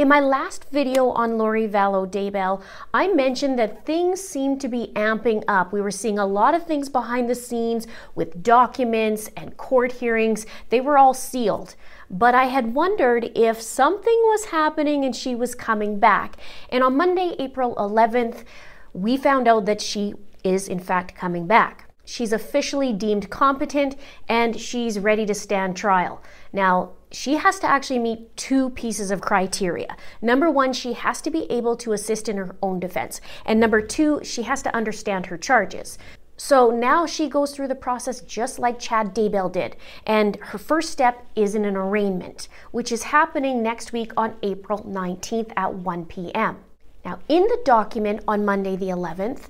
In 0.00 0.08
my 0.08 0.18
last 0.18 0.64
video 0.70 1.10
on 1.10 1.36
Lori 1.36 1.68
Vallow 1.68 2.10
Daybell, 2.10 2.62
I 2.94 3.08
mentioned 3.08 3.58
that 3.58 3.84
things 3.84 4.18
seemed 4.18 4.58
to 4.62 4.66
be 4.68 4.92
amping 4.96 5.44
up. 5.46 5.74
We 5.74 5.82
were 5.82 5.90
seeing 5.90 6.18
a 6.18 6.24
lot 6.24 6.54
of 6.54 6.66
things 6.66 6.88
behind 6.88 7.28
the 7.28 7.34
scenes 7.34 7.86
with 8.14 8.42
documents 8.42 9.28
and 9.36 9.58
court 9.58 9.92
hearings. 9.92 10.46
They 10.70 10.80
were 10.80 10.96
all 10.96 11.12
sealed. 11.12 11.74
But 12.08 12.34
I 12.34 12.44
had 12.44 12.74
wondered 12.74 13.30
if 13.34 13.60
something 13.60 14.18
was 14.28 14.46
happening 14.46 15.04
and 15.04 15.14
she 15.14 15.34
was 15.34 15.54
coming 15.54 15.98
back. 15.98 16.36
And 16.70 16.82
on 16.82 16.96
Monday, 16.96 17.36
April 17.38 17.74
11th, 17.74 18.44
we 18.94 19.18
found 19.18 19.46
out 19.46 19.66
that 19.66 19.82
she 19.82 20.14
is 20.42 20.66
in 20.66 20.78
fact 20.78 21.14
coming 21.14 21.46
back. 21.46 21.89
She's 22.10 22.32
officially 22.32 22.92
deemed 22.92 23.30
competent 23.30 23.94
and 24.28 24.60
she's 24.60 24.98
ready 24.98 25.24
to 25.26 25.32
stand 25.32 25.76
trial. 25.76 26.20
Now, 26.52 26.90
she 27.12 27.36
has 27.36 27.60
to 27.60 27.68
actually 27.68 28.00
meet 28.00 28.36
two 28.36 28.70
pieces 28.70 29.12
of 29.12 29.20
criteria. 29.20 29.96
Number 30.20 30.50
one, 30.50 30.72
she 30.72 30.94
has 30.94 31.20
to 31.22 31.30
be 31.30 31.48
able 31.52 31.76
to 31.76 31.92
assist 31.92 32.28
in 32.28 32.36
her 32.36 32.56
own 32.64 32.80
defense. 32.80 33.20
And 33.46 33.60
number 33.60 33.80
two, 33.80 34.18
she 34.24 34.42
has 34.42 34.60
to 34.62 34.74
understand 34.74 35.26
her 35.26 35.38
charges. 35.38 35.98
So 36.36 36.72
now 36.72 37.06
she 37.06 37.28
goes 37.28 37.54
through 37.54 37.68
the 37.68 37.76
process 37.76 38.22
just 38.22 38.58
like 38.58 38.80
Chad 38.80 39.14
Daybell 39.14 39.52
did. 39.52 39.76
And 40.04 40.34
her 40.42 40.58
first 40.58 40.90
step 40.90 41.24
is 41.36 41.54
in 41.54 41.64
an 41.64 41.76
arraignment, 41.76 42.48
which 42.72 42.90
is 42.90 43.04
happening 43.04 43.62
next 43.62 43.92
week 43.92 44.10
on 44.16 44.34
April 44.42 44.80
19th 44.80 45.52
at 45.56 45.74
1 45.74 46.06
p.m. 46.06 46.56
Now, 47.04 47.20
in 47.28 47.44
the 47.44 47.60
document 47.64 48.24
on 48.26 48.44
Monday 48.44 48.74
the 48.74 48.88
11th, 48.88 49.46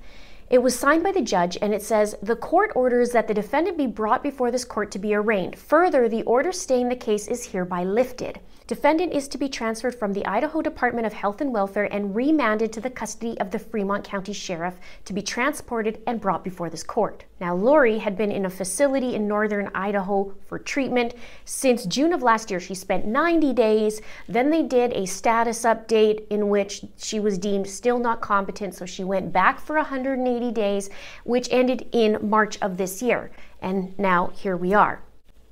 it 0.50 0.60
was 0.60 0.76
signed 0.76 1.04
by 1.04 1.12
the 1.12 1.22
judge 1.22 1.56
and 1.62 1.72
it 1.72 1.80
says 1.80 2.16
the 2.20 2.34
court 2.34 2.72
orders 2.74 3.12
that 3.12 3.28
the 3.28 3.34
defendant 3.34 3.78
be 3.78 3.86
brought 3.86 4.20
before 4.20 4.50
this 4.50 4.64
court 4.64 4.90
to 4.90 4.98
be 4.98 5.14
arraigned. 5.14 5.56
Further, 5.56 6.08
the 6.08 6.24
order 6.24 6.50
staying 6.50 6.88
the 6.88 6.96
case 6.96 7.28
is 7.28 7.46
hereby 7.46 7.84
lifted. 7.84 8.40
Defendant 8.70 9.12
is 9.12 9.26
to 9.26 9.36
be 9.36 9.48
transferred 9.48 9.96
from 9.96 10.12
the 10.12 10.24
Idaho 10.24 10.62
Department 10.62 11.04
of 11.04 11.12
Health 11.12 11.40
and 11.40 11.52
Welfare 11.52 11.92
and 11.92 12.14
remanded 12.14 12.72
to 12.72 12.80
the 12.80 12.88
custody 12.88 13.36
of 13.40 13.50
the 13.50 13.58
Fremont 13.58 14.04
County 14.04 14.32
Sheriff 14.32 14.78
to 15.06 15.12
be 15.12 15.22
transported 15.22 16.00
and 16.06 16.20
brought 16.20 16.44
before 16.44 16.70
this 16.70 16.84
court. 16.84 17.24
Now, 17.40 17.52
Lori 17.56 17.98
had 17.98 18.16
been 18.16 18.30
in 18.30 18.44
a 18.44 18.50
facility 18.50 19.16
in 19.16 19.26
northern 19.26 19.70
Idaho 19.74 20.34
for 20.46 20.56
treatment 20.60 21.14
since 21.44 21.84
June 21.84 22.12
of 22.12 22.22
last 22.22 22.48
year. 22.48 22.60
She 22.60 22.76
spent 22.76 23.06
90 23.06 23.52
days. 23.54 24.02
Then 24.28 24.50
they 24.50 24.62
did 24.62 24.92
a 24.92 25.04
status 25.04 25.62
update 25.64 26.28
in 26.28 26.48
which 26.48 26.84
she 26.96 27.18
was 27.18 27.38
deemed 27.38 27.68
still 27.68 27.98
not 27.98 28.20
competent, 28.20 28.76
so 28.76 28.86
she 28.86 29.02
went 29.02 29.32
back 29.32 29.58
for 29.58 29.74
180 29.74 30.39
days, 30.48 30.88
which 31.24 31.48
ended 31.50 31.88
in 31.92 32.18
March 32.22 32.56
of 32.62 32.76
this 32.76 33.02
year. 33.02 33.30
And 33.60 33.98
now 33.98 34.28
here 34.28 34.56
we 34.56 34.72
are. 34.72 35.02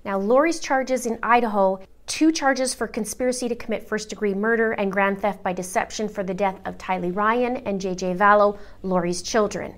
Now, 0.05 0.19
Lori's 0.19 0.61
charges 0.61 1.05
in 1.05 1.19
Idaho 1.23 1.81
two 2.09 2.33
charges 2.33 2.75
for 2.75 2.89
conspiracy 2.89 3.49
to 3.49 3.55
commit 3.55 3.87
first 3.87 4.09
degree 4.09 4.35
murder 4.35 4.73
and 4.73 4.91
grand 4.91 5.21
theft 5.21 5.43
by 5.43 5.53
deception 5.53 6.09
for 6.09 6.25
the 6.25 6.35
death 6.35 6.59
of 6.65 6.79
Tylee 6.79 7.15
Ryan 7.15 7.59
and 7.59 7.81
JJ 7.81 8.17
Vallow, 8.17 8.59
Lori's 8.83 9.21
children. 9.21 9.75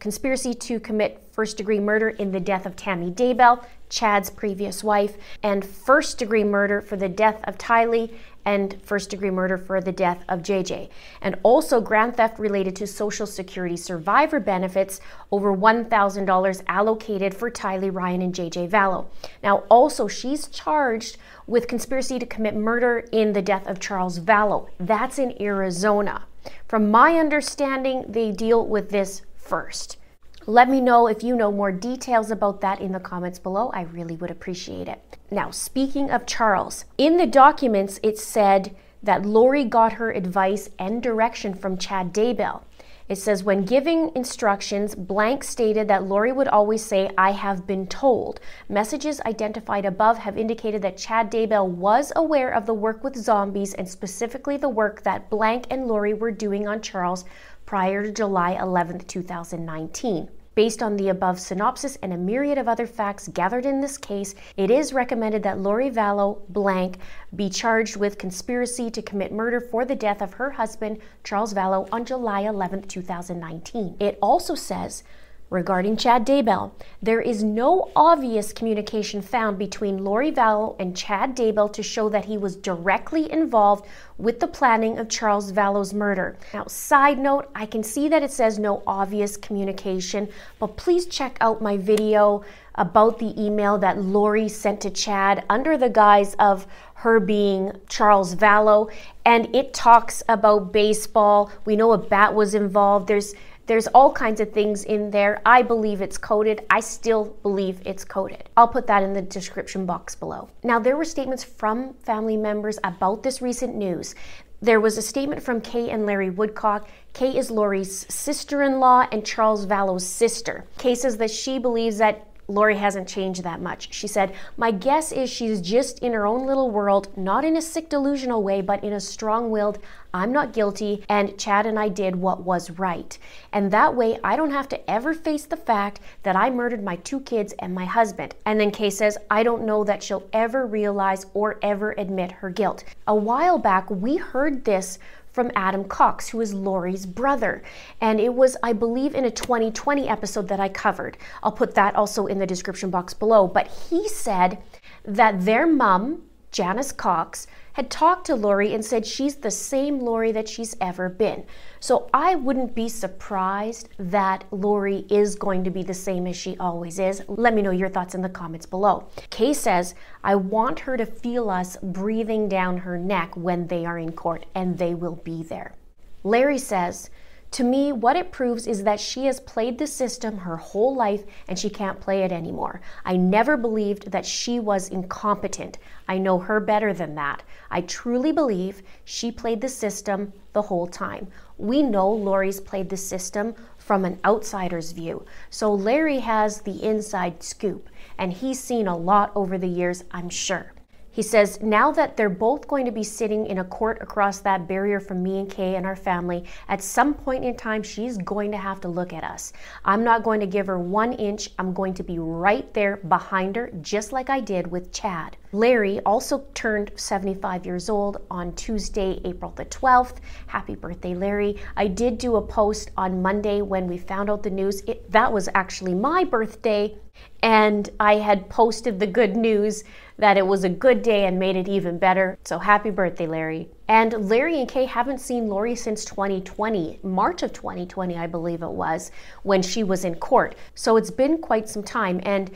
Conspiracy 0.00 0.54
to 0.54 0.80
commit 0.80 1.22
first 1.32 1.56
degree 1.56 1.80
murder 1.80 2.10
in 2.10 2.32
the 2.32 2.40
death 2.40 2.66
of 2.66 2.74
Tammy 2.74 3.10
Daybell, 3.10 3.64
Chad's 3.90 4.30
previous 4.30 4.82
wife, 4.82 5.16
and 5.42 5.64
first 5.64 6.18
degree 6.18 6.44
murder 6.44 6.80
for 6.80 6.96
the 6.96 7.08
death 7.08 7.40
of 7.44 7.58
Tylee 7.58 8.12
and 8.44 8.80
first 8.82 9.10
degree 9.10 9.30
murder 9.30 9.56
for 9.56 9.80
the 9.80 9.92
death 9.92 10.22
of 10.28 10.40
JJ. 10.40 10.88
And 11.20 11.38
also 11.42 11.80
grand 11.80 12.16
theft 12.16 12.38
related 12.38 12.76
to 12.76 12.86
Social 12.86 13.26
Security 13.26 13.76
survivor 13.76 14.40
benefits, 14.40 15.00
over 15.30 15.56
$1,000 15.56 16.62
allocated 16.68 17.34
for 17.34 17.50
Tylee 17.50 17.94
Ryan 17.94 18.22
and 18.22 18.34
JJ 18.34 18.68
Vallow. 18.68 19.06
Now, 19.42 19.64
also, 19.70 20.08
she's 20.08 20.48
charged 20.48 21.16
with 21.46 21.68
conspiracy 21.68 22.18
to 22.18 22.26
commit 22.26 22.54
murder 22.54 23.06
in 23.12 23.32
the 23.32 23.42
death 23.42 23.66
of 23.66 23.80
Charles 23.80 24.18
Vallow. 24.18 24.68
That's 24.78 25.18
in 25.18 25.40
Arizona. 25.40 26.24
From 26.66 26.90
my 26.90 27.16
understanding, 27.16 28.04
they 28.08 28.32
deal 28.32 28.66
with 28.66 28.90
this 28.90 29.22
first. 29.34 29.98
Let 30.46 30.68
me 30.68 30.82
know 30.82 31.06
if 31.06 31.22
you 31.22 31.36
know 31.36 31.50
more 31.50 31.72
details 31.72 32.30
about 32.30 32.60
that 32.60 32.78
in 32.78 32.92
the 32.92 33.00
comments 33.00 33.38
below. 33.38 33.70
I 33.72 33.82
really 33.82 34.16
would 34.16 34.30
appreciate 34.30 34.88
it. 34.88 35.16
Now, 35.30 35.50
speaking 35.50 36.10
of 36.10 36.26
Charles, 36.26 36.84
in 36.98 37.16
the 37.16 37.26
documents 37.26 37.98
it 38.02 38.18
said 38.18 38.76
that 39.02 39.24
Lori 39.24 39.64
got 39.64 39.94
her 39.94 40.10
advice 40.10 40.68
and 40.78 41.02
direction 41.02 41.54
from 41.54 41.78
Chad 41.78 42.12
Daybell. 42.12 42.62
It 43.06 43.16
says, 43.16 43.44
when 43.44 43.66
giving 43.66 44.12
instructions, 44.14 44.94
blank 44.94 45.44
stated 45.44 45.88
that 45.88 46.04
Lori 46.04 46.32
would 46.32 46.48
always 46.48 46.82
say, 46.82 47.10
I 47.18 47.32
have 47.32 47.66
been 47.66 47.86
told. 47.86 48.40
Messages 48.66 49.20
identified 49.22 49.84
above 49.84 50.16
have 50.16 50.38
indicated 50.38 50.80
that 50.82 50.96
Chad 50.96 51.30
Daybell 51.30 51.68
was 51.68 52.12
aware 52.16 52.50
of 52.50 52.64
the 52.64 52.72
work 52.72 53.04
with 53.04 53.16
zombies 53.16 53.74
and 53.74 53.86
specifically 53.86 54.56
the 54.56 54.70
work 54.70 55.02
that 55.02 55.28
blank 55.28 55.66
and 55.68 55.86
Lori 55.86 56.14
were 56.14 56.30
doing 56.30 56.66
on 56.66 56.80
Charles 56.80 57.26
prior 57.66 58.02
to 58.02 58.12
July 58.12 58.52
11, 58.60 59.00
2019. 59.00 60.28
Based 60.54 60.84
on 60.84 60.96
the 60.96 61.08
above 61.08 61.40
synopsis 61.40 61.96
and 62.00 62.12
a 62.12 62.16
myriad 62.16 62.58
of 62.58 62.68
other 62.68 62.86
facts 62.86 63.26
gathered 63.26 63.66
in 63.66 63.80
this 63.80 63.98
case, 63.98 64.36
it 64.56 64.70
is 64.70 64.92
recommended 64.92 65.42
that 65.42 65.58
Lori 65.58 65.90
Vallow 65.90 66.46
blank 66.48 66.98
be 67.34 67.50
charged 67.50 67.96
with 67.96 68.18
conspiracy 68.18 68.88
to 68.90 69.02
commit 69.02 69.32
murder 69.32 69.60
for 69.60 69.84
the 69.84 69.96
death 69.96 70.22
of 70.22 70.34
her 70.34 70.50
husband, 70.50 70.98
Charles 71.24 71.52
Vallow, 71.52 71.88
on 71.90 72.04
July 72.04 72.42
11, 72.42 72.82
2019. 72.82 73.96
It 73.98 74.16
also 74.22 74.54
says 74.54 75.02
Regarding 75.50 75.96
Chad 75.96 76.26
Daybell, 76.26 76.72
there 77.02 77.20
is 77.20 77.44
no 77.44 77.92
obvious 77.94 78.50
communication 78.52 79.20
found 79.20 79.58
between 79.58 80.02
Lori 80.02 80.32
Vallow 80.32 80.74
and 80.80 80.96
Chad 80.96 81.36
Daybell 81.36 81.70
to 81.74 81.82
show 81.82 82.08
that 82.08 82.24
he 82.24 82.38
was 82.38 82.56
directly 82.56 83.30
involved 83.30 83.86
with 84.16 84.40
the 84.40 84.48
planning 84.48 84.98
of 84.98 85.10
Charles 85.10 85.52
Vallow's 85.52 85.92
murder. 85.92 86.38
Now, 86.54 86.66
side 86.66 87.18
note, 87.18 87.50
I 87.54 87.66
can 87.66 87.82
see 87.82 88.08
that 88.08 88.22
it 88.22 88.30
says 88.30 88.58
no 88.58 88.82
obvious 88.86 89.36
communication, 89.36 90.28
but 90.58 90.78
please 90.78 91.06
check 91.06 91.36
out 91.42 91.60
my 91.60 91.76
video 91.76 92.42
about 92.76 93.18
the 93.18 93.40
email 93.40 93.76
that 93.78 94.02
Lori 94.02 94.48
sent 94.48 94.80
to 94.80 94.90
Chad 94.90 95.44
under 95.50 95.76
the 95.76 95.90
guise 95.90 96.34
of 96.38 96.66
her 96.94 97.20
being 97.20 97.70
Charles 97.88 98.34
Vallow, 98.34 98.90
and 99.26 99.54
it 99.54 99.74
talks 99.74 100.22
about 100.28 100.72
baseball. 100.72 101.52
We 101.66 101.76
know 101.76 101.92
a 101.92 101.98
bat 101.98 102.34
was 102.34 102.54
involved. 102.54 103.08
There's 103.08 103.34
there's 103.66 103.86
all 103.88 104.12
kinds 104.12 104.40
of 104.40 104.52
things 104.52 104.84
in 104.84 105.10
there. 105.10 105.40
I 105.46 105.62
believe 105.62 106.02
it's 106.02 106.18
coded. 106.18 106.64
I 106.68 106.80
still 106.80 107.36
believe 107.42 107.80
it's 107.84 108.04
coded. 108.04 108.48
I'll 108.56 108.68
put 108.68 108.86
that 108.88 109.02
in 109.02 109.12
the 109.12 109.22
description 109.22 109.86
box 109.86 110.14
below. 110.14 110.50
Now, 110.62 110.78
there 110.78 110.96
were 110.96 111.04
statements 111.04 111.44
from 111.44 111.94
family 111.94 112.36
members 112.36 112.78
about 112.84 113.22
this 113.22 113.40
recent 113.40 113.74
news. 113.74 114.14
There 114.60 114.80
was 114.80 114.98
a 114.98 115.02
statement 115.02 115.42
from 115.42 115.60
Kay 115.60 115.90
and 115.90 116.06
Larry 116.06 116.30
Woodcock. 116.30 116.88
Kay 117.12 117.36
is 117.36 117.50
Lori's 117.50 118.06
sister 118.12 118.62
in 118.62 118.80
law 118.80 119.06
and 119.12 119.24
Charles 119.24 119.64
Vallow's 119.64 120.06
sister. 120.06 120.64
Kay 120.78 120.94
says 120.94 121.16
that 121.18 121.30
she 121.30 121.58
believes 121.58 121.98
that 121.98 122.26
Lori 122.48 122.76
hasn't 122.76 123.08
changed 123.08 123.42
that 123.42 123.60
much. 123.60 123.92
She 123.92 124.06
said, 124.06 124.34
My 124.56 124.70
guess 124.70 125.12
is 125.12 125.30
she's 125.30 125.60
just 125.60 126.00
in 126.00 126.12
her 126.12 126.26
own 126.26 126.46
little 126.46 126.70
world, 126.70 127.16
not 127.16 127.44
in 127.44 127.56
a 127.56 127.62
sick 127.62 127.88
delusional 127.88 128.42
way, 128.42 128.60
but 128.60 128.84
in 128.84 128.92
a 128.92 129.00
strong 129.00 129.50
willed, 129.50 129.78
I'm 130.12 130.30
not 130.30 130.52
guilty, 130.52 131.04
and 131.08 131.36
Chad 131.38 131.66
and 131.66 131.78
I 131.78 131.88
did 131.88 132.14
what 132.14 132.42
was 132.42 132.70
right. 132.70 133.18
And 133.52 133.70
that 133.70 133.96
way, 133.96 134.18
I 134.22 134.36
don't 134.36 134.52
have 134.52 134.68
to 134.68 134.90
ever 134.90 135.12
face 135.12 135.46
the 135.46 135.56
fact 135.56 136.00
that 136.22 136.36
I 136.36 136.50
murdered 136.50 136.84
my 136.84 136.96
two 136.96 137.20
kids 137.20 137.52
and 137.58 137.74
my 137.74 137.84
husband. 137.84 138.34
And 138.46 138.60
then 138.60 138.70
Kay 138.70 138.90
says, 138.90 139.18
I 139.30 139.42
don't 139.42 139.66
know 139.66 139.82
that 139.84 140.02
she'll 140.02 140.28
ever 140.32 140.66
realize 140.66 141.26
or 141.34 141.58
ever 141.62 141.92
admit 141.98 142.30
her 142.30 142.50
guilt. 142.50 142.84
A 143.08 143.14
while 143.14 143.58
back, 143.58 143.90
we 143.90 144.16
heard 144.16 144.64
this 144.64 144.98
from 145.34 145.50
Adam 145.56 145.82
Cox, 145.82 146.28
who 146.28 146.40
is 146.40 146.54
Lori's 146.54 147.06
brother. 147.06 147.60
And 148.00 148.20
it 148.20 148.34
was, 148.34 148.56
I 148.62 148.72
believe, 148.72 149.16
in 149.16 149.24
a 149.24 149.32
2020 149.32 150.08
episode 150.08 150.46
that 150.46 150.60
I 150.60 150.68
covered. 150.68 151.18
I'll 151.42 151.50
put 151.50 151.74
that 151.74 151.96
also 151.96 152.26
in 152.26 152.38
the 152.38 152.46
description 152.46 152.88
box 152.88 153.14
below. 153.14 153.48
But 153.48 153.66
he 153.66 154.08
said 154.08 154.58
that 155.04 155.44
their 155.44 155.66
mom, 155.66 156.22
Janice 156.52 156.92
Cox, 156.92 157.48
had 157.74 157.90
talked 157.90 158.26
to 158.26 158.34
Lori 158.34 158.72
and 158.72 158.84
said 158.84 159.04
she's 159.06 159.36
the 159.36 159.50
same 159.50 160.00
Lori 160.00 160.32
that 160.32 160.48
she's 160.48 160.76
ever 160.80 161.08
been. 161.08 161.44
So 161.80 162.08
I 162.14 162.36
wouldn't 162.36 162.74
be 162.74 162.88
surprised 162.88 163.88
that 163.98 164.44
Lori 164.50 165.04
is 165.10 165.34
going 165.34 165.64
to 165.64 165.70
be 165.70 165.82
the 165.82 165.92
same 165.92 166.26
as 166.26 166.36
she 166.36 166.56
always 166.58 166.98
is. 166.98 167.22
Let 167.28 167.52
me 167.52 167.62
know 167.62 167.72
your 167.72 167.88
thoughts 167.88 168.14
in 168.14 168.22
the 168.22 168.28
comments 168.28 168.64
below. 168.64 169.08
Kay 169.30 169.52
says, 169.52 169.94
I 170.22 170.36
want 170.36 170.80
her 170.80 170.96
to 170.96 171.04
feel 171.04 171.50
us 171.50 171.76
breathing 171.82 172.48
down 172.48 172.78
her 172.78 172.96
neck 172.96 173.36
when 173.36 173.66
they 173.66 173.84
are 173.84 173.98
in 173.98 174.12
court, 174.12 174.46
and 174.54 174.78
they 174.78 174.94
will 174.94 175.16
be 175.16 175.42
there. 175.42 175.74
Larry 176.22 176.58
says, 176.58 177.10
to 177.54 177.62
me, 177.62 177.92
what 177.92 178.16
it 178.16 178.32
proves 178.32 178.66
is 178.66 178.82
that 178.82 178.98
she 178.98 179.26
has 179.26 179.38
played 179.38 179.78
the 179.78 179.86
system 179.86 180.38
her 180.38 180.56
whole 180.56 180.96
life 180.96 181.22
and 181.46 181.56
she 181.56 181.70
can't 181.70 182.00
play 182.00 182.24
it 182.24 182.32
anymore. 182.32 182.80
I 183.04 183.16
never 183.16 183.56
believed 183.56 184.10
that 184.10 184.26
she 184.26 184.58
was 184.58 184.88
incompetent. 184.88 185.78
I 186.08 186.18
know 186.18 186.40
her 186.40 186.58
better 186.58 186.92
than 186.92 187.14
that. 187.14 187.44
I 187.70 187.82
truly 187.82 188.32
believe 188.32 188.82
she 189.04 189.30
played 189.30 189.60
the 189.60 189.68
system 189.68 190.32
the 190.52 190.62
whole 190.62 190.88
time. 190.88 191.28
We 191.56 191.80
know 191.80 192.10
Lori's 192.10 192.58
played 192.58 192.88
the 192.88 192.96
system 192.96 193.54
from 193.78 194.04
an 194.04 194.18
outsider's 194.24 194.90
view. 194.90 195.24
So 195.48 195.72
Larry 195.72 196.18
has 196.18 196.62
the 196.62 196.82
inside 196.82 197.44
scoop 197.44 197.88
and 198.18 198.32
he's 198.32 198.58
seen 198.58 198.88
a 198.88 198.96
lot 198.96 199.30
over 199.36 199.58
the 199.58 199.68
years, 199.68 200.02
I'm 200.10 200.28
sure. 200.28 200.72
He 201.14 201.22
says, 201.22 201.62
now 201.62 201.92
that 201.92 202.16
they're 202.16 202.28
both 202.28 202.66
going 202.66 202.84
to 202.86 202.90
be 202.90 203.04
sitting 203.04 203.46
in 203.46 203.58
a 203.58 203.64
court 203.64 203.98
across 204.00 204.40
that 204.40 204.66
barrier 204.66 204.98
from 204.98 205.22
me 205.22 205.38
and 205.38 205.48
Kay 205.48 205.76
and 205.76 205.86
our 205.86 205.94
family, 205.94 206.44
at 206.68 206.82
some 206.82 207.14
point 207.14 207.44
in 207.44 207.56
time, 207.56 207.84
she's 207.84 208.18
going 208.18 208.50
to 208.50 208.56
have 208.56 208.80
to 208.80 208.88
look 208.88 209.12
at 209.12 209.22
us. 209.22 209.52
I'm 209.84 210.02
not 210.02 210.24
going 210.24 210.40
to 210.40 210.46
give 210.46 210.66
her 210.66 210.80
one 210.80 211.12
inch. 211.12 211.50
I'm 211.56 211.72
going 211.72 211.94
to 211.94 212.02
be 212.02 212.18
right 212.18 212.74
there 212.74 212.96
behind 212.96 213.54
her, 213.54 213.70
just 213.80 214.10
like 214.10 214.28
I 214.28 214.40
did 214.40 214.66
with 214.66 214.90
Chad. 214.90 215.36
Larry 215.52 216.00
also 216.00 216.46
turned 216.52 216.90
75 216.96 217.64
years 217.64 217.88
old 217.88 218.16
on 218.28 218.52
Tuesday, 218.56 219.20
April 219.24 219.52
the 219.52 219.66
12th. 219.66 220.16
Happy 220.48 220.74
birthday, 220.74 221.14
Larry. 221.14 221.60
I 221.76 221.86
did 221.86 222.18
do 222.18 222.34
a 222.34 222.42
post 222.42 222.90
on 222.96 223.22
Monday 223.22 223.62
when 223.62 223.86
we 223.86 223.98
found 223.98 224.30
out 224.30 224.42
the 224.42 224.50
news. 224.50 224.80
It, 224.88 225.08
that 225.12 225.32
was 225.32 225.48
actually 225.54 225.94
my 225.94 226.24
birthday, 226.24 226.98
and 227.42 227.90
I 228.00 228.16
had 228.16 228.48
posted 228.48 228.98
the 228.98 229.06
good 229.06 229.36
news 229.36 229.84
that 230.16 230.36
it 230.36 230.46
was 230.46 230.64
a 230.64 230.68
good 230.68 231.02
day 231.02 231.26
and 231.26 231.38
made 231.38 231.56
it 231.56 231.68
even 231.68 231.98
better. 231.98 232.38
So 232.44 232.58
happy 232.58 232.90
birthday, 232.90 233.26
Larry. 233.26 233.68
And 233.88 234.28
Larry 234.28 234.60
and 234.60 234.68
Kay 234.68 234.86
haven't 234.86 235.18
seen 235.18 235.48
Lori 235.48 235.74
since 235.74 236.04
2020, 236.04 237.00
March 237.02 237.42
of 237.42 237.52
2020, 237.52 238.16
I 238.16 238.26
believe 238.26 238.62
it 238.62 238.70
was, 238.70 239.10
when 239.42 239.60
she 239.60 239.82
was 239.84 240.04
in 240.04 240.14
court. 240.14 240.54
So 240.74 240.96
it's 240.96 241.10
been 241.10 241.38
quite 241.38 241.68
some 241.68 241.82
time. 241.82 242.20
And 242.22 242.50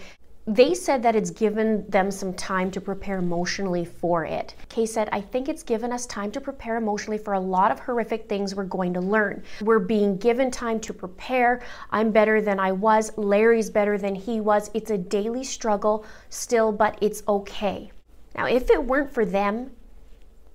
they 0.48 0.72
said 0.72 1.02
that 1.02 1.14
it's 1.14 1.30
given 1.30 1.84
them 1.90 2.10
some 2.10 2.32
time 2.32 2.70
to 2.70 2.80
prepare 2.80 3.18
emotionally 3.18 3.84
for 3.84 4.24
it. 4.24 4.54
Kay 4.70 4.86
said, 4.86 5.10
I 5.12 5.20
think 5.20 5.46
it's 5.46 5.62
given 5.62 5.92
us 5.92 6.06
time 6.06 6.30
to 6.30 6.40
prepare 6.40 6.78
emotionally 6.78 7.18
for 7.18 7.34
a 7.34 7.40
lot 7.40 7.70
of 7.70 7.78
horrific 7.78 8.30
things 8.30 8.54
we're 8.54 8.64
going 8.64 8.94
to 8.94 9.00
learn. 9.00 9.42
We're 9.60 9.78
being 9.78 10.16
given 10.16 10.50
time 10.50 10.80
to 10.80 10.94
prepare. 10.94 11.60
I'm 11.90 12.12
better 12.12 12.40
than 12.40 12.58
I 12.58 12.72
was. 12.72 13.12
Larry's 13.18 13.68
better 13.68 13.98
than 13.98 14.14
he 14.14 14.40
was. 14.40 14.70
It's 14.72 14.90
a 14.90 14.96
daily 14.96 15.44
struggle 15.44 16.06
still, 16.30 16.72
but 16.72 16.96
it's 17.02 17.22
okay. 17.28 17.92
Now, 18.34 18.46
if 18.46 18.70
it 18.70 18.82
weren't 18.82 19.12
for 19.12 19.26
them, 19.26 19.72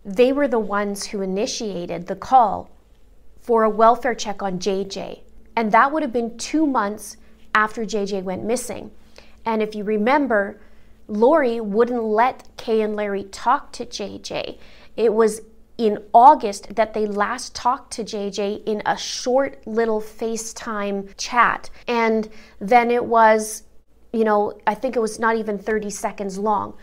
they 0.04 0.34
were 0.34 0.48
the 0.48 0.58
ones 0.58 1.06
who 1.06 1.22
initiated 1.22 2.08
the 2.08 2.16
call 2.16 2.72
for 3.40 3.62
a 3.62 3.70
welfare 3.70 4.16
check 4.16 4.42
on 4.42 4.58
JJ. 4.58 5.20
And 5.56 5.72
that 5.72 5.92
would 5.92 6.02
have 6.02 6.14
been 6.14 6.36
two 6.40 6.66
months 6.66 7.18
after 7.54 7.86
JJ 7.86 8.24
went 8.24 8.44
missing. 8.44 8.90
And 9.46 9.62
if 9.62 9.76
you 9.76 9.84
remember, 9.84 10.60
Lori 11.08 11.60
wouldn't 11.60 12.04
let 12.04 12.48
Kay 12.58 12.82
and 12.82 12.96
Larry 12.96 13.26
talk 13.26 13.72
to 13.74 13.86
JJ. 13.86 14.58
It 14.96 15.14
was 15.14 15.42
in 15.78 15.98
August 16.14 16.76
that 16.76 16.94
they 16.94 17.06
last 17.06 17.56
talked 17.56 17.92
to 17.94 18.04
JJ 18.04 18.64
in 18.66 18.82
a 18.86 18.98
short 18.98 19.66
little 19.66 20.02
FaceTime 20.02 21.10
chat. 21.18 21.70
And 21.88 22.30
then 22.60 22.92
it 22.92 23.04
was, 23.04 23.64
you 24.12 24.24
know, 24.24 24.54
I 24.68 24.76
think 24.76 24.96
it 24.96 25.00
was 25.00 25.20
not 25.20 25.36
even 25.36 25.58
30 25.58 25.90
seconds 25.90 26.38
long. 26.38 26.76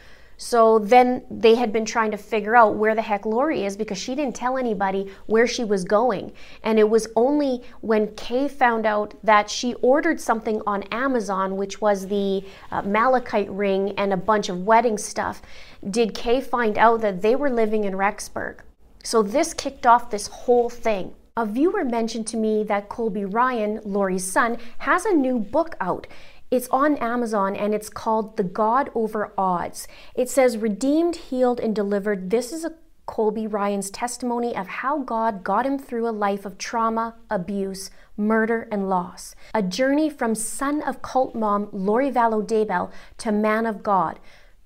So 0.42 0.78
then 0.78 1.22
they 1.30 1.54
had 1.54 1.70
been 1.70 1.84
trying 1.84 2.12
to 2.12 2.16
figure 2.16 2.56
out 2.56 2.76
where 2.76 2.94
the 2.94 3.02
heck 3.02 3.26
Lori 3.26 3.66
is 3.66 3.76
because 3.76 3.98
she 3.98 4.14
didn't 4.14 4.34
tell 4.34 4.56
anybody 4.56 5.12
where 5.26 5.46
she 5.46 5.64
was 5.64 5.84
going. 5.84 6.32
And 6.62 6.78
it 6.78 6.88
was 6.88 7.06
only 7.14 7.60
when 7.82 8.14
Kay 8.14 8.48
found 8.48 8.86
out 8.86 9.12
that 9.22 9.50
she 9.50 9.74
ordered 9.74 10.18
something 10.18 10.62
on 10.66 10.84
Amazon, 10.84 11.58
which 11.58 11.82
was 11.82 12.06
the 12.06 12.42
uh, 12.70 12.80
malachite 12.80 13.50
ring 13.50 13.92
and 13.98 14.14
a 14.14 14.16
bunch 14.16 14.48
of 14.48 14.64
wedding 14.64 14.96
stuff, 14.96 15.42
did 15.90 16.14
Kay 16.14 16.40
find 16.40 16.78
out 16.78 17.02
that 17.02 17.20
they 17.20 17.36
were 17.36 17.50
living 17.50 17.84
in 17.84 17.92
Rexburg. 17.92 18.60
So 19.04 19.22
this 19.22 19.52
kicked 19.52 19.84
off 19.84 20.08
this 20.08 20.26
whole 20.28 20.70
thing. 20.70 21.12
A 21.36 21.44
viewer 21.44 21.84
mentioned 21.84 22.26
to 22.28 22.36
me 22.38 22.64
that 22.64 22.88
Colby 22.88 23.24
Ryan, 23.24 23.80
Lori's 23.84 24.30
son, 24.30 24.56
has 24.78 25.04
a 25.04 25.12
new 25.12 25.38
book 25.38 25.74
out. 25.80 26.06
It's 26.50 26.68
on 26.70 26.96
Amazon 26.96 27.54
and 27.54 27.72
it's 27.72 27.88
called 27.88 28.36
The 28.36 28.42
God 28.42 28.90
Over 28.92 29.32
Odds. 29.38 29.86
It 30.16 30.28
says, 30.28 30.58
Redeemed, 30.58 31.14
healed, 31.14 31.60
and 31.60 31.76
delivered. 31.76 32.30
This 32.30 32.52
is 32.52 32.64
a 32.64 32.74
Colby 33.06 33.46
Ryan's 33.46 33.88
testimony 33.88 34.56
of 34.56 34.66
how 34.66 34.98
God 34.98 35.44
got 35.44 35.64
him 35.64 35.78
through 35.78 36.08
a 36.08 36.10
life 36.10 36.44
of 36.44 36.58
trauma, 36.58 37.14
abuse, 37.30 37.90
murder, 38.16 38.68
and 38.72 38.88
loss. 38.88 39.36
A 39.54 39.62
journey 39.62 40.10
from 40.10 40.34
son 40.34 40.82
of 40.82 41.02
cult 41.02 41.36
mom 41.36 41.68
Lori 41.70 42.10
Vallow 42.10 42.44
Daybell 42.44 42.90
to 43.18 43.30
man 43.30 43.64
of 43.64 43.84
God. 43.84 44.18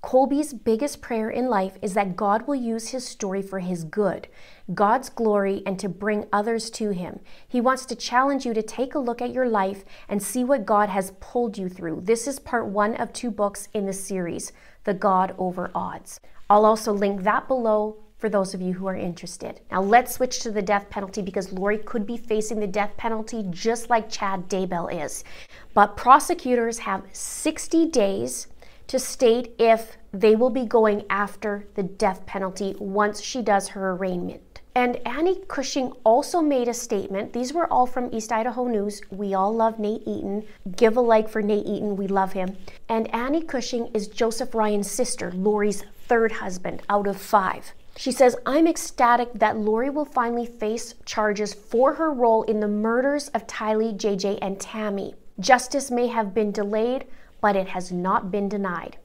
Colby's 0.05 0.53
biggest 0.53 1.01
prayer 1.01 1.31
in 1.31 1.49
life 1.49 1.79
is 1.81 1.95
that 1.95 2.15
God 2.15 2.45
will 2.45 2.53
use 2.53 2.89
his 2.89 3.07
story 3.07 3.41
for 3.41 3.57
his 3.57 3.83
good, 3.83 4.27
God's 4.71 5.09
glory, 5.09 5.63
and 5.65 5.79
to 5.79 5.89
bring 5.89 6.27
others 6.31 6.69
to 6.71 6.91
him. 6.91 7.21
He 7.47 7.59
wants 7.59 7.87
to 7.87 7.95
challenge 7.95 8.45
you 8.45 8.53
to 8.53 8.61
take 8.61 8.93
a 8.93 8.99
look 8.99 9.19
at 9.19 9.33
your 9.33 9.49
life 9.49 9.83
and 10.07 10.21
see 10.21 10.43
what 10.43 10.63
God 10.63 10.89
has 10.89 11.13
pulled 11.19 11.57
you 11.57 11.69
through. 11.69 12.01
This 12.01 12.27
is 12.27 12.37
part 12.37 12.67
one 12.67 12.93
of 12.97 13.13
two 13.13 13.31
books 13.31 13.67
in 13.73 13.87
the 13.87 13.93
series, 13.93 14.53
The 14.83 14.93
God 14.93 15.33
Over 15.39 15.71
Odds. 15.73 16.19
I'll 16.51 16.67
also 16.67 16.93
link 16.93 17.23
that 17.23 17.47
below 17.47 17.97
for 18.19 18.29
those 18.29 18.53
of 18.53 18.61
you 18.61 18.73
who 18.73 18.85
are 18.85 18.95
interested. 18.95 19.61
Now 19.71 19.81
let's 19.81 20.13
switch 20.13 20.39
to 20.41 20.51
the 20.51 20.61
death 20.61 20.87
penalty 20.91 21.23
because 21.23 21.51
Lori 21.51 21.79
could 21.79 22.05
be 22.05 22.15
facing 22.15 22.59
the 22.59 22.67
death 22.67 22.95
penalty 22.95 23.43
just 23.49 23.89
like 23.89 24.11
Chad 24.11 24.49
Daybell 24.49 25.03
is. 25.03 25.23
But 25.73 25.97
prosecutors 25.97 26.77
have 26.77 27.03
60 27.11 27.87
days 27.87 28.47
to 28.87 28.99
state 28.99 29.53
if 29.57 29.97
they 30.11 30.35
will 30.35 30.49
be 30.49 30.65
going 30.65 31.05
after 31.09 31.65
the 31.75 31.83
death 31.83 32.25
penalty 32.25 32.75
once 32.79 33.21
she 33.21 33.41
does 33.41 33.69
her 33.69 33.91
arraignment. 33.91 34.61
And 34.77 34.97
Annie 35.07 35.39
Cushing 35.47 35.93
also 36.03 36.41
made 36.41 36.67
a 36.67 36.73
statement. 36.73 37.31
These 37.31 37.53
were 37.53 37.71
all 37.71 37.85
from 37.85 38.13
East 38.13 38.33
Idaho 38.33 38.67
News. 38.67 39.01
We 39.09 39.33
all 39.33 39.55
love 39.55 39.79
Nate 39.79 40.01
Eaton. 40.05 40.43
Give 40.75 40.97
a 40.97 41.01
like 41.01 41.29
for 41.29 41.41
Nate 41.41 41.65
Eaton. 41.65 41.95
We 41.95 42.07
love 42.07 42.33
him. 42.33 42.57
And 42.89 43.13
Annie 43.15 43.41
Cushing 43.41 43.87
is 43.93 44.09
Joseph 44.09 44.53
Ryan's 44.53 44.91
sister, 44.91 45.31
Lori's 45.31 45.85
third 46.07 46.33
husband 46.33 46.81
out 46.89 47.07
of 47.07 47.15
five. 47.15 47.73
She 47.95 48.11
says, 48.11 48.35
I'm 48.45 48.67
ecstatic 48.67 49.31
that 49.35 49.57
Lori 49.57 49.89
will 49.89 50.03
finally 50.03 50.45
face 50.45 50.95
charges 51.05 51.53
for 51.53 51.93
her 51.93 52.11
role 52.11 52.43
in 52.43 52.59
the 52.59 52.67
murders 52.67 53.29
of 53.29 53.47
Tylee, 53.47 53.97
JJ, 53.97 54.39
and 54.41 54.59
Tammy. 54.59 55.15
Justice 55.39 55.89
may 55.89 56.07
have 56.07 56.33
been 56.33 56.51
delayed, 56.51 57.05
but 57.45 57.55
it 57.55 57.67
has 57.67 57.91
not 57.91 58.31
been 58.31 58.49
denied. 58.49 58.97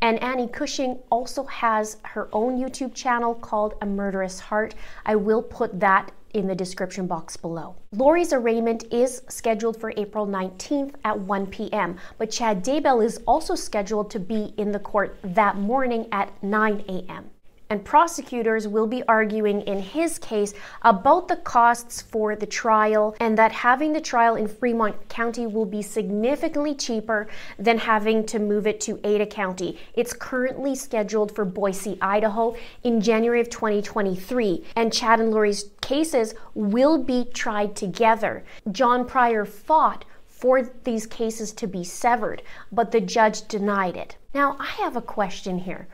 And 0.00 0.22
Annie 0.22 0.46
Cushing 0.46 1.00
also 1.10 1.42
has 1.46 1.96
her 2.04 2.28
own 2.32 2.56
YouTube 2.56 2.94
channel 2.94 3.34
called 3.34 3.74
A 3.82 3.86
Murderous 3.86 4.38
Heart. 4.38 4.76
I 5.04 5.16
will 5.16 5.42
put 5.42 5.80
that 5.80 6.12
in 6.32 6.46
the 6.46 6.54
description 6.54 7.08
box 7.08 7.36
below. 7.36 7.74
Lori's 7.90 8.32
arraignment 8.32 8.84
is 8.92 9.22
scheduled 9.28 9.80
for 9.80 9.92
April 9.96 10.28
19th 10.28 10.94
at 11.02 11.18
1 11.18 11.46
p.m., 11.48 11.96
but 12.18 12.30
Chad 12.30 12.64
Daybell 12.64 13.04
is 13.04 13.18
also 13.26 13.56
scheduled 13.56 14.12
to 14.12 14.20
be 14.20 14.54
in 14.56 14.70
the 14.70 14.78
court 14.78 15.18
that 15.24 15.56
morning 15.56 16.06
at 16.12 16.40
9 16.40 16.84
a.m 16.88 17.30
and 17.70 17.84
prosecutors 17.84 18.66
will 18.66 18.86
be 18.86 19.02
arguing 19.08 19.60
in 19.62 19.78
his 19.78 20.18
case 20.18 20.54
about 20.82 21.28
the 21.28 21.36
costs 21.36 22.00
for 22.02 22.34
the 22.34 22.46
trial 22.46 23.14
and 23.20 23.36
that 23.36 23.52
having 23.52 23.92
the 23.92 24.00
trial 24.00 24.34
in 24.36 24.48
Fremont 24.48 25.08
County 25.08 25.46
will 25.46 25.64
be 25.64 25.82
significantly 25.82 26.74
cheaper 26.74 27.28
than 27.58 27.78
having 27.78 28.24
to 28.26 28.38
move 28.38 28.66
it 28.66 28.80
to 28.80 29.00
Ada 29.04 29.26
County. 29.26 29.78
It's 29.94 30.12
currently 30.12 30.74
scheduled 30.74 31.34
for 31.34 31.44
Boise, 31.44 31.98
Idaho 32.00 32.56
in 32.84 33.00
January 33.00 33.40
of 33.40 33.50
2023, 33.50 34.64
and 34.76 34.92
Chad 34.92 35.20
and 35.20 35.30
Lori's 35.30 35.70
cases 35.80 36.34
will 36.54 37.02
be 37.02 37.24
tried 37.32 37.76
together. 37.76 38.44
John 38.72 39.06
Prior 39.06 39.44
fought 39.44 40.04
for 40.26 40.62
these 40.84 41.06
cases 41.06 41.52
to 41.52 41.66
be 41.66 41.82
severed, 41.82 42.42
but 42.70 42.92
the 42.92 43.00
judge 43.00 43.48
denied 43.48 43.96
it. 43.96 44.16
Now, 44.32 44.56
I 44.60 44.66
have 44.82 44.96
a 44.96 45.02
question 45.02 45.58
here 45.58 45.88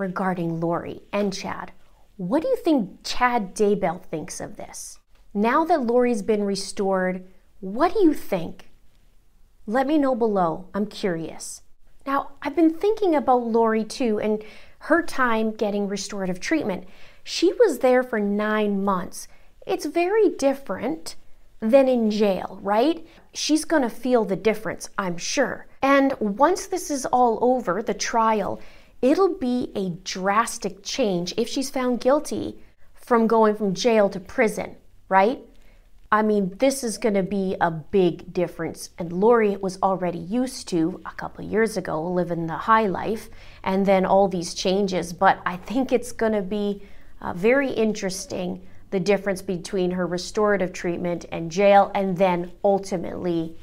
regarding 0.00 0.58
Lori 0.58 1.02
and 1.12 1.32
Chad. 1.32 1.72
What 2.16 2.42
do 2.42 2.48
you 2.48 2.56
think 2.56 3.04
Chad 3.04 3.54
Daybell 3.54 4.02
thinks 4.02 4.40
of 4.40 4.56
this? 4.56 4.98
Now 5.32 5.64
that 5.66 5.82
Lori's 5.82 6.22
been 6.22 6.42
restored, 6.42 7.24
what 7.60 7.94
do 7.94 8.02
you 8.02 8.14
think? 8.14 8.70
Let 9.66 9.86
me 9.86 9.98
know 9.98 10.14
below. 10.14 10.66
I'm 10.74 10.86
curious. 10.86 11.62
Now, 12.06 12.32
I've 12.42 12.56
been 12.56 12.74
thinking 12.74 13.14
about 13.14 13.44
Lori 13.44 13.84
too 13.84 14.18
and 14.18 14.42
her 14.80 15.02
time 15.02 15.52
getting 15.52 15.86
restorative 15.86 16.40
treatment. 16.40 16.88
She 17.22 17.52
was 17.52 17.78
there 17.78 18.02
for 18.02 18.18
nine 18.18 18.82
months. 18.82 19.28
It's 19.66 19.84
very 19.84 20.30
different 20.30 21.14
than 21.60 21.88
in 21.88 22.10
jail, 22.10 22.58
right? 22.62 23.06
She's 23.34 23.66
going 23.66 23.82
to 23.82 23.90
feel 23.90 24.24
the 24.24 24.36
difference, 24.36 24.88
I'm 24.96 25.18
sure. 25.18 25.66
And 25.82 26.14
once 26.18 26.66
this 26.66 26.90
is 26.90 27.06
all 27.06 27.38
over, 27.42 27.82
the 27.82 27.94
trial, 27.94 28.60
it'll 29.02 29.34
be 29.34 29.70
a 29.74 29.90
drastic 30.04 30.82
change 30.82 31.34
if 31.36 31.48
she's 31.48 31.70
found 31.70 32.00
guilty 32.00 32.58
from 32.94 33.26
going 33.26 33.56
from 33.56 33.74
jail 33.74 34.08
to 34.10 34.20
prison, 34.20 34.76
right? 35.08 35.40
I 36.12 36.22
mean, 36.22 36.56
this 36.58 36.82
is 36.82 36.98
going 36.98 37.14
to 37.14 37.22
be 37.22 37.56
a 37.60 37.70
big 37.70 38.32
difference. 38.32 38.90
And 38.98 39.12
Lori 39.12 39.56
was 39.56 39.78
already 39.80 40.18
used 40.18 40.66
to 40.68 41.00
a 41.06 41.12
couple 41.12 41.44
years 41.44 41.76
ago 41.76 42.02
living 42.02 42.46
the 42.46 42.56
high 42.56 42.86
life 42.86 43.30
and 43.62 43.86
then 43.86 44.04
all 44.04 44.26
these 44.26 44.52
changes. 44.52 45.12
But 45.12 45.40
I 45.46 45.56
think 45.56 45.92
it's 45.92 46.10
going 46.10 46.32
to 46.32 46.42
be 46.42 46.82
uh, 47.20 47.32
very 47.34 47.70
interesting 47.70 48.66
the 48.90 48.98
difference 48.98 49.40
between 49.40 49.92
her 49.92 50.04
restorative 50.04 50.72
treatment 50.72 51.26
and 51.30 51.48
jail 51.48 51.92
and 51.94 52.18
then 52.18 52.50
ultimately 52.64 53.56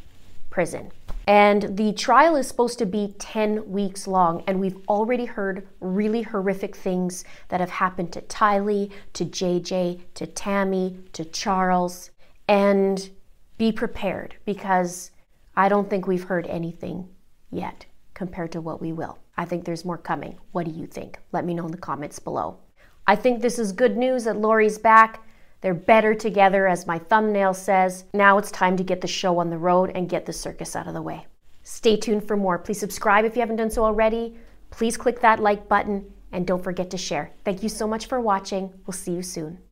prison. 0.50 0.90
And 1.28 1.78
the 1.78 1.92
trial 1.94 2.38
is 2.38 2.48
supposed 2.48 2.80
to 2.80 2.86
be 2.86 3.14
10 3.20 3.70
weeks 3.70 4.08
long, 4.08 4.44
and 4.48 4.60
we've 4.60 4.78
already 4.88 5.26
heard 5.26 5.68
really 5.82 6.22
horrific 6.22 6.76
things 6.76 7.26
that 7.50 7.60
have 7.60 7.70
happened 7.70 8.14
to 8.14 8.22
Tylee, 8.22 8.92
to 9.14 9.26
JJ, 9.26 10.00
to 10.14 10.26
Tammy, 10.26 10.98
to 11.14 11.26
Charles. 11.26 12.12
And 12.48 13.10
be 13.58 13.72
prepared 13.72 14.36
because 14.46 15.12
I 15.56 15.68
don't 15.70 15.90
think 15.90 16.08
we've 16.08 16.24
heard 16.24 16.48
anything 16.48 17.08
yet 17.52 17.86
compared 18.14 18.52
to 18.52 18.62
what 18.62 18.82
we 18.82 18.94
will. 18.94 19.18
I 19.38 19.46
think 19.46 19.66
there's 19.66 19.86
more 19.86 19.98
coming. 19.98 20.38
What 20.52 20.66
do 20.66 20.72
you 20.72 20.86
think? 20.86 21.20
Let 21.32 21.46
me 21.46 21.54
know 21.54 21.66
in 21.66 21.72
the 21.72 21.78
comments 21.78 22.20
below. 22.20 22.60
I 23.06 23.16
think 23.16 23.42
this 23.42 23.58
is 23.58 23.72
good 23.72 23.98
news 23.98 24.26
that 24.26 24.38
Lori's 24.38 24.78
back. 24.78 25.24
They're 25.62 25.74
better 25.74 26.14
together, 26.14 26.68
as 26.68 26.88
my 26.88 27.00
thumbnail 27.00 27.54
says. 27.54 28.06
Now 28.14 28.38
it's 28.38 28.52
time 28.52 28.78
to 28.78 28.84
get 28.84 29.02
the 29.02 29.08
show 29.08 29.40
on 29.40 29.50
the 29.50 29.58
road 29.58 29.92
and 29.96 30.10
get 30.10 30.26
the 30.26 30.34
circus 30.34 30.76
out 30.76 30.88
of 30.88 30.94
the 30.94 31.02
way. 31.02 31.26
Stay 31.64 31.98
tuned 31.98 32.28
for 32.28 32.38
more. 32.38 32.58
Please 32.58 32.80
subscribe 32.80 33.26
if 33.26 33.36
you 33.36 33.42
haven't 33.42 33.58
done 33.58 33.72
so 33.72 33.84
already. 33.84 34.38
Please 34.70 34.98
click 34.98 35.20
that 35.22 35.40
like 35.40 35.68
button 35.68 36.14
and 36.32 36.46
don't 36.46 36.64
forget 36.64 36.90
to 36.92 36.98
share. 36.98 37.32
Thank 37.44 37.64
you 37.64 37.70
so 37.70 37.88
much 37.88 38.06
for 38.06 38.22
watching. 38.22 38.74
We'll 38.86 38.94
see 38.94 39.14
you 39.14 39.24
soon. 39.24 39.60